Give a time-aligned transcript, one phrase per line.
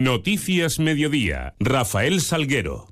[0.00, 2.88] Noticias Mediodía, Rafael Salguero.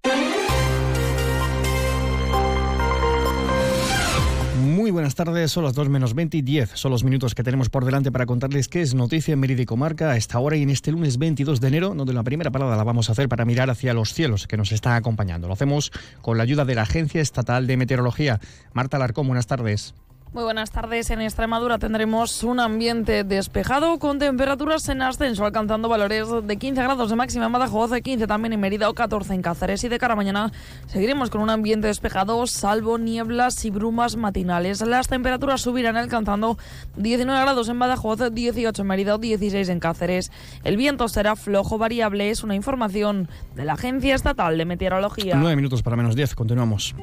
[4.61, 6.73] Muy buenas tardes, son las 2 menos 20 y 10.
[6.75, 10.11] Son los minutos que tenemos por delante para contarles qué es noticia en Mérida Comarca
[10.11, 12.85] a esta hora y en este lunes 22 de enero, donde la primera parada la
[12.85, 15.49] vamos a hacer para mirar hacia los cielos que nos están acompañando.
[15.49, 18.39] Lo hacemos con la ayuda de la Agencia Estatal de Meteorología.
[18.75, 19.95] Marta Larcón, buenas tardes.
[20.33, 21.09] Muy buenas tardes.
[21.11, 27.09] En Extremadura tendremos un ambiente despejado con temperaturas en ascenso, alcanzando valores de 15 grados
[27.09, 29.83] de máxima en Badajoz, 15 también en Mérida o 14 en Cáceres.
[29.85, 30.53] Y de cara a mañana
[30.87, 34.83] seguiremos con un ambiente despejado, salvo nieblas y brumas matinales.
[34.83, 36.59] Las temperaturas subirán alcanzando
[36.97, 40.31] 19 grados en Badajoz, 18 en Mérida o 16 en Cáceres.
[40.63, 45.37] El viento será flojo variable, es una información de la Agencia Estatal de Meteorología.
[45.37, 46.95] 9 minutos para menos 10, continuamos.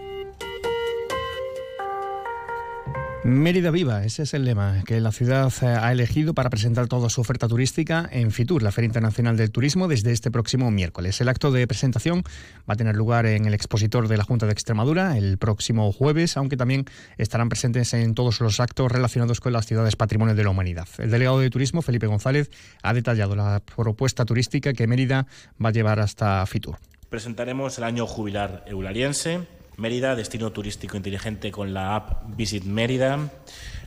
[3.26, 7.10] Mérida Viva, ese es el lema que la ciudad eh, ha elegido para presentar toda
[7.10, 11.20] su oferta turística en FITUR, la Feria Internacional del Turismo, desde este próximo miércoles.
[11.22, 12.22] El acto de presentación
[12.70, 16.38] va a tener lugar en el expositor de la Junta de Extremadura el próximo jueves,
[16.38, 16.86] aunque también
[17.18, 20.88] estarán presentes en todos los actos relacionados con las ciudades patrimonio de la humanidad.
[21.00, 22.52] El delegado de Turismo, Felipe González,
[22.84, 25.26] ha detallado la propuesta turística que Mérida
[25.60, 26.78] va a llevar hasta FITUR.
[27.10, 33.32] Presentaremos el año jubilar eulariense Mérida, destino turístico inteligente con la app Visit Mérida,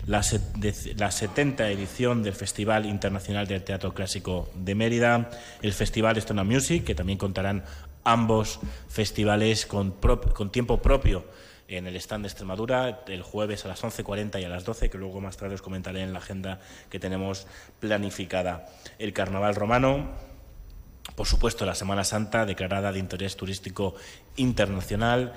[0.07, 5.31] la, 70 edición del Festival Internacional del Teatro Clásico de Mérida,
[5.63, 7.65] el Festival Estona Music, que también contarán
[8.05, 11.25] ambos festivales con, con tiempo propio
[11.69, 14.99] en el stand de Extremadura el jueves a las 11.40 y a las 12, que
[14.99, 17.47] luego más tarde os comentaré en la agenda que tenemos
[17.79, 18.67] planificada.
[18.99, 20.09] El Carnaval Romano,
[21.15, 23.95] por supuesto, la Semana Santa, declarada de interés turístico
[24.37, 25.35] internacional,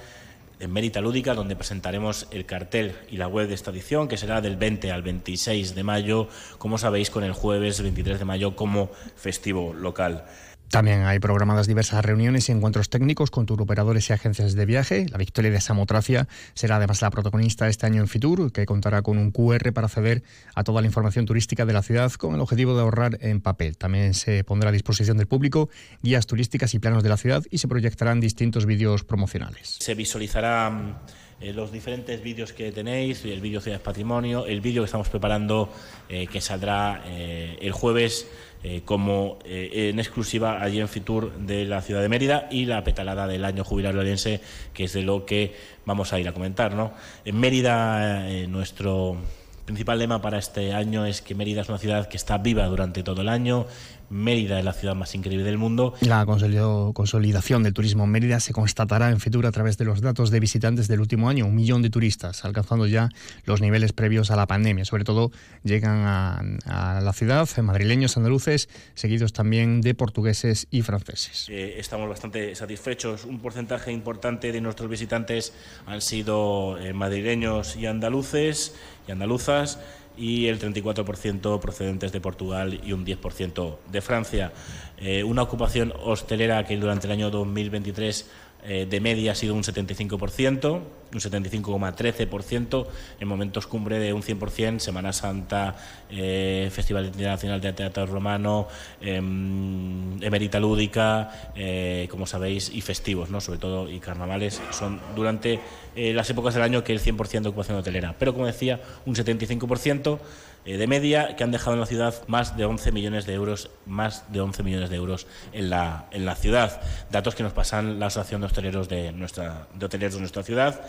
[0.62, 4.42] en Mérita Lúdica, donde presentaremos el cartel y la web de esta edición, que será
[4.42, 6.28] del 20 al 26 de mayo,
[6.60, 10.26] como sabéis, con el jueves 23 de mayo como festivo local.
[10.72, 15.06] También hay programadas diversas reuniones y encuentros técnicos con turoperadores y agencias de viaje.
[15.10, 19.18] La victoria de Samotracia será además la protagonista este año en Fitur, que contará con
[19.18, 20.24] un QR para acceder
[20.56, 23.76] a toda la información turística de la ciudad con el objetivo de ahorrar en papel.
[23.76, 25.70] También se pondrá a disposición del público
[26.04, 29.76] guías turísticas y planos de la ciudad y se proyectarán distintos vídeos promocionales.
[29.82, 31.00] Se visualizarán
[31.42, 35.74] eh, los diferentes vídeos que tenéis, el vídeo Ciudades Patrimonio, el vídeo que estamos preparando
[36.08, 38.28] eh, que saldrá eh, el jueves
[38.64, 42.84] eh, como eh, en exclusiva allí en Fitur de la ciudad de Mérida y la
[42.84, 44.40] petalada del año jubilar lorense,
[44.74, 45.56] que es de lo que
[45.86, 46.76] vamos a ir a comentar.
[46.76, 46.94] ¿no?
[47.26, 49.18] En Mérida, eh, nuestro
[49.66, 53.02] principal lema para este año es que Mérida es una ciudad que está viva durante
[53.02, 53.66] todo el año,
[54.12, 55.94] Mérida es la ciudad más increíble del mundo.
[56.02, 60.32] La consolidación del turismo en Mérida se constatará en futuro a través de los datos
[60.32, 63.10] de visitantes del último año, un millón de turistas, alcanzando ya
[63.46, 64.86] los niveles previos a la pandemia.
[64.86, 65.32] Sobre todo
[65.64, 71.48] llegan a, la ciudad madrileños, andaluces, seguidos también de portugueses y franceses.
[71.50, 73.26] Eh, estamos bastante satisfechos.
[73.26, 75.54] Un porcentaje importante de nuestros visitantes
[75.86, 78.76] han sido eh, madrileños y andaluces
[79.08, 79.80] y andaluzas
[80.18, 84.52] y el 34% procedentes de Portugal y un 10% de Francia.
[84.98, 88.30] Eh, una ocupación hostelera que durante el año 2023
[88.64, 90.82] eh, de media ha sido un 75%,
[91.14, 92.88] un 75,13%,
[93.20, 95.76] en momentos cumbre de un 100%, Semana Santa,
[96.10, 98.68] eh, Festival Internacional de Teatro Romano,
[99.02, 103.42] em, Emerita Lúdica, eh, como sabéis, y festivos, ¿no?
[103.42, 105.60] sobre todo, y carnavales, son durante
[105.94, 108.16] las épocas del año que el 100% de ocupación hotelera.
[108.18, 110.20] Pero, como decía, un 75%.
[110.64, 113.72] Eh, de media que han dejado en la ciudad más de 11 millones de euros,
[113.88, 116.82] más de 11 millones de euros en la, en la ciudad.
[117.10, 120.82] Datos que nos pasan la Asociación de Hosteleros de nuestra, de hoteleros de nuestra ciudad.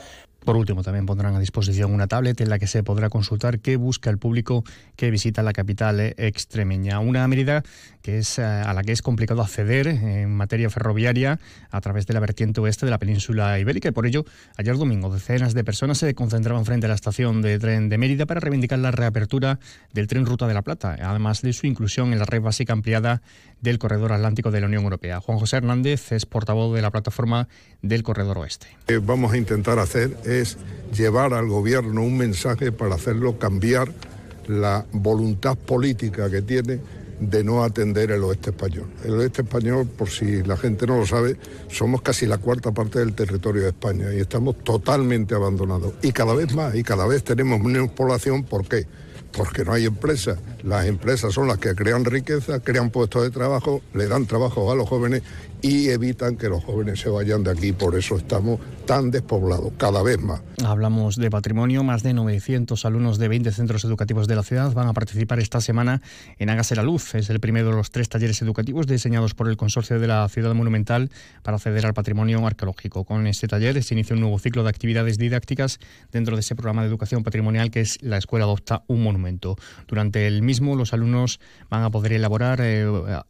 [0.45, 3.77] Por último, también pondrán a disposición una tablet en la que se podrá consultar qué
[3.77, 4.65] busca el público
[4.97, 6.99] que visita la capital extremeña.
[6.99, 7.63] Una medida
[8.03, 11.39] que es, eh, a la que es complicado acceder en materia ferroviaria
[11.71, 13.93] a través de la vertiente oeste de la península ibérica.
[13.93, 14.25] Por ello,
[14.57, 18.27] ayer domingo, decenas de personas se concentraban frente a la estación de tren de Mérida
[18.27, 19.61] para reivindicar la reapertura
[19.93, 23.23] del tren Ruta de la Plata, además de su inclusión en la red básica ampliada
[23.61, 25.21] del Corredor Atlántico de la Unión Europea.
[25.21, 27.49] Juan José Hernández es portavoz de la plataforma
[27.81, 28.67] del Corredor Oeste.
[28.89, 30.57] Eh, vamos a intentar hacer es
[30.97, 33.93] llevar al gobierno un mensaje para hacerlo cambiar
[34.47, 36.81] la voluntad política que tiene
[37.21, 38.87] de no atender el oeste español.
[39.05, 41.37] El oeste español, por si la gente no lo sabe,
[41.69, 45.95] somos casi la cuarta parte del territorio de España y estamos totalmente abandonados.
[46.03, 48.87] Y cada vez más, y cada vez tenemos menos población, ¿por qué?
[49.31, 50.39] Porque no hay empresas.
[50.63, 54.75] Las empresas son las que crean riqueza, crean puestos de trabajo, le dan trabajo a
[54.75, 55.23] los jóvenes
[55.63, 57.73] y evitan que los jóvenes se vayan de aquí.
[57.73, 60.43] Por eso estamos tan despoblados, cada vez más.
[60.65, 61.85] Hablamos de patrimonio.
[61.85, 65.61] Más de 900 alumnos de 20 centros educativos de la ciudad van a participar esta
[65.61, 66.03] semana
[66.39, 67.15] en Hágase la Luz.
[67.15, 70.53] Es el primero de los tres talleres educativos diseñados por el Consorcio de la Ciudad
[70.53, 71.11] Monumental
[71.43, 73.05] para acceder al patrimonio arqueológico.
[73.05, 75.79] Con este taller se inicia un nuevo ciclo de actividades didácticas
[76.11, 79.57] dentro de ese programa de educación patrimonial que es La Escuela Adopta un Monumento.
[79.87, 81.41] Durante el mismo, los alumnos
[81.71, 82.85] van a poder elaborar eh,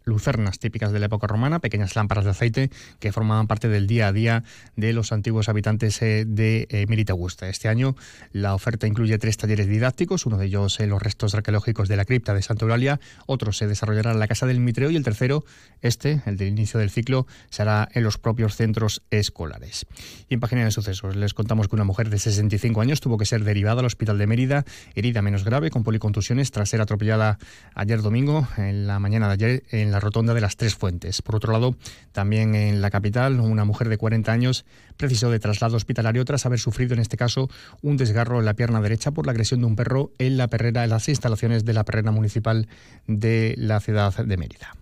[0.05, 4.09] lucernas típicas de la época romana, pequeñas lámparas de aceite que formaban parte del día
[4.09, 4.43] a día
[4.75, 7.49] de los antiguos habitantes eh, de eh, Mirita Augusta.
[7.49, 7.95] Este año
[8.33, 12.05] la oferta incluye tres talleres didácticos, uno de ellos eh, los restos arqueológicos de la
[12.05, 15.45] cripta de Santa Eulalia, otro se desarrollará en la Casa del Mitreo y el tercero,
[15.81, 19.87] este, el del inicio del ciclo, se hará en los propios centros escolares.
[20.29, 23.27] Y en página de sucesos les contamos que una mujer de 65 años tuvo que
[23.27, 24.65] ser derivada al Hospital de Mérida,
[24.97, 27.12] herida menos grave, con policontusiones, tras ser atropellada
[27.75, 31.23] ayer domingo, en la mañana de ayer, en la rotonda de las Tres Fuentes.
[31.23, 31.77] Por otro lado,
[32.13, 34.65] también en la capital, una mujer de 40 años
[34.97, 37.49] precisó de traslado hospitalario tras haber sufrido en este caso
[37.83, 40.85] un desgarro en la pierna derecha por la agresión de un perro en la perrera,
[40.85, 42.69] en las instalaciones de la perrera municipal
[43.07, 44.75] de la ciudad de Mérida.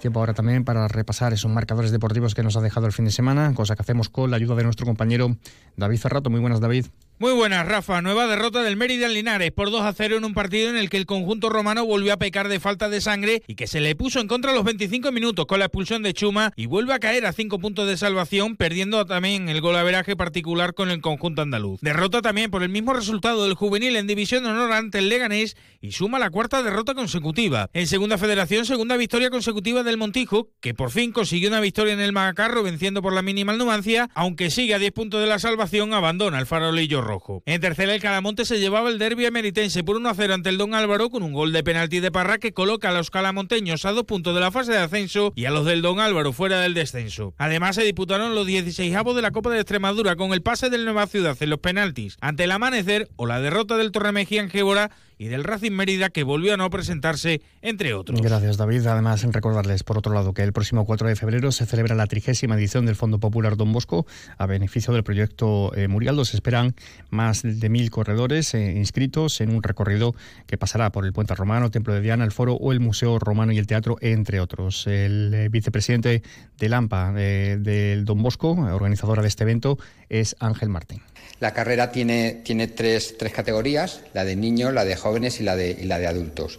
[0.00, 3.10] Tiempo ahora también para repasar esos marcadores deportivos que nos ha dejado el fin de
[3.10, 5.36] semana, cosa que hacemos con la ayuda de nuestro compañero
[5.76, 6.30] David Ferrato.
[6.30, 6.86] Muy buenas, David.
[7.18, 8.02] Muy buenas, Rafa.
[8.02, 10.98] Nueva derrota del Mérida Linares por 2 a 0 en un partido en el que
[10.98, 14.20] el conjunto romano volvió a pecar de falta de sangre y que se le puso
[14.20, 17.32] en contra los 25 minutos con la expulsión de Chuma y vuelve a caer a
[17.32, 21.80] 5 puntos de salvación, perdiendo también el golaveraje particular con el conjunto andaluz.
[21.80, 25.56] Derrota también por el mismo resultado del juvenil en división de honor ante el Leganés
[25.80, 27.70] y suma la cuarta derrota consecutiva.
[27.72, 32.00] En segunda federación, segunda victoria consecutiva del Montijo, que por fin consiguió una victoria en
[32.00, 35.94] el Magacarro venciendo por la mínima Numancia, aunque sigue a 10 puntos de la salvación,
[35.94, 37.42] abandona el farolillo rojo.
[37.46, 40.58] En tercera, el Calamonte se llevaba el derbi emeritense por 1 a 0 ante el
[40.58, 43.92] Don Álvaro con un gol de penalti de Parra que coloca a los calamonteños a
[43.92, 46.74] dos puntos de la fase de ascenso y a los del Don Álvaro fuera del
[46.74, 47.34] descenso.
[47.38, 50.84] Además, se disputaron los 16 avos de la Copa de Extremadura con el pase del
[50.84, 54.90] Nueva Ciudad en los penaltis ante el amanecer o la derrota del Torremejía en Gébora
[55.18, 58.20] y del Racing Mérida que volvió a no presentarse, entre otros.
[58.20, 58.86] Gracias, David.
[58.86, 62.56] Además, recordarles, por otro lado, que el próximo 4 de febrero se celebra la trigésima
[62.56, 66.24] edición del Fondo Popular Don Bosco a beneficio del proyecto eh, Murialdo.
[66.24, 66.74] Se esperan
[67.10, 70.14] más de mil corredores eh, inscritos en un recorrido
[70.46, 73.52] que pasará por el Puente Romano, Templo de Diana, el Foro o el Museo Romano
[73.52, 74.86] y el Teatro, entre otros.
[74.86, 76.22] El eh, vicepresidente
[76.58, 79.78] del AMPA del Don Bosco, organizadora de este evento,
[80.08, 81.00] es Ángel Martín.
[81.38, 85.54] La carrera tiene, tiene tres, tres, categorías, la de niños, la de jóvenes y la
[85.54, 86.58] de, la de adultos.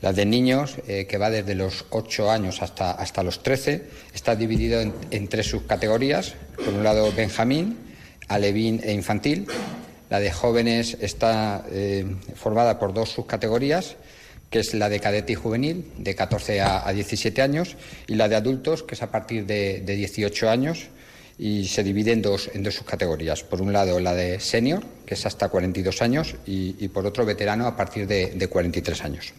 [0.00, 4.34] La de niños, eh, que va desde los 8 años hasta, hasta los 13, está
[4.36, 6.34] dividido en, en, tres subcategorías.
[6.56, 7.78] Por un lado, Benjamín,
[8.28, 9.46] Alevín e Infantil.
[10.10, 12.04] La de jóvenes está eh,
[12.34, 13.96] formada por dos subcategorías,
[14.50, 17.76] que es la de cadete y juvenil, de 14 a, a 17 años,
[18.06, 20.88] y la de adultos, que es a partir de, de 18 años,
[21.42, 23.42] y se divide en dos, en dos subcategorías.
[23.42, 27.26] Por un lado, la de senior, que es hasta 42 años, y, y por otro,
[27.26, 29.32] veterano a partir de, de 43 años.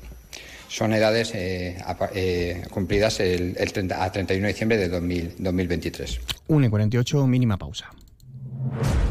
[0.67, 5.35] Son edades eh, a, eh, cumplidas el, el 30, a 31 de diciembre de 2000,
[5.37, 6.19] 2023.
[6.47, 7.89] 1 y 48, mínima pausa.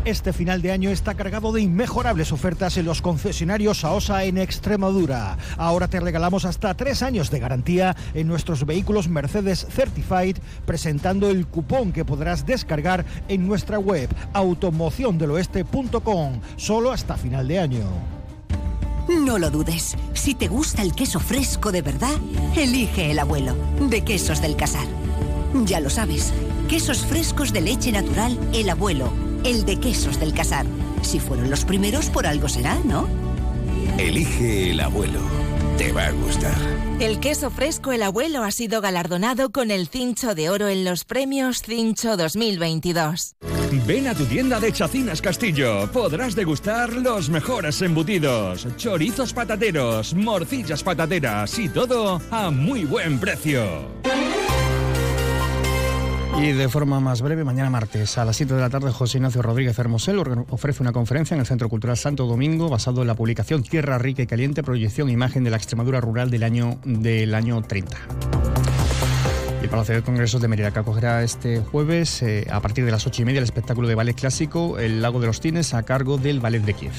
[0.04, 5.38] Este final de año está cargado de inmejorables ofertas en los concesionarios AOSA en Extremadura.
[5.56, 11.46] Ahora te regalamos hasta tres años de garantía en nuestros vehículos Mercedes Certified, presentando el
[11.46, 17.84] cupón que podrás descargar en nuestra web automociondeloeste.com, solo hasta final de año.
[19.08, 19.96] No lo dudes.
[20.14, 22.16] Si te gusta el queso fresco de verdad,
[22.56, 23.54] elige el abuelo,
[23.88, 24.88] de Quesos del Casar.
[25.64, 26.32] Ya lo sabes,
[26.68, 29.12] quesos frescos de leche natural, el abuelo,
[29.44, 30.66] el de Quesos del Casar.
[31.02, 33.08] Si fueron los primeros, por algo será, ¿no?
[33.98, 35.20] Elige el abuelo.
[35.78, 36.56] Te va a gustar.
[37.00, 41.04] El queso fresco El Abuelo ha sido galardonado con el Cincho de Oro en los
[41.04, 43.36] premios Cincho 2022.
[43.86, 45.90] Ven a tu tienda de Chacinas Castillo.
[45.90, 53.88] Podrás degustar los mejores embutidos, chorizos patateros, morcillas patateras y todo a muy buen precio.
[56.38, 59.42] Y de forma más breve, mañana martes a las 7 de la tarde, José Ignacio
[59.42, 63.62] Rodríguez Hermosel ofrece una conferencia en el Centro Cultural Santo Domingo basado en la publicación
[63.62, 67.60] Tierra Rica y Caliente, proyección e imagen de la Extremadura rural del año, del año
[67.62, 67.96] 30.
[69.62, 73.06] El Palacio de Congresos de Mérida que acogerá este jueves eh, a partir de las
[73.06, 76.18] 8 y media el espectáculo de ballet clásico El Lago de los Tines a cargo
[76.18, 76.92] del Ballet de Kiev.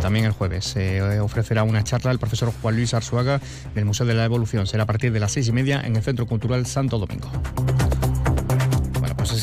[0.00, 3.40] También el jueves se eh, ofrecerá una charla el profesor Juan Luis Arzuaga
[3.76, 4.66] del Museo de la Evolución.
[4.66, 7.30] Será a partir de las 6 y media en el Centro Cultural Santo Domingo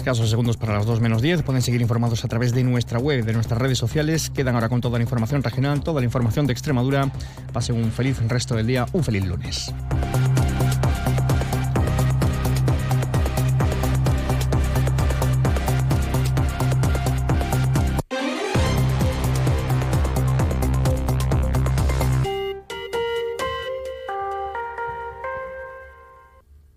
[0.10, 3.24] escasos segundos para las 2 menos 10 pueden seguir informados a través de nuestra web,
[3.24, 4.32] de nuestras redes sociales.
[4.32, 7.12] Quedan ahora con toda la información regional, toda la información de Extremadura.
[7.54, 9.72] Pasen un feliz resto del día, un feliz lunes.